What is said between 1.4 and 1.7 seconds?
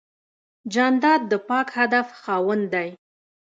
پاک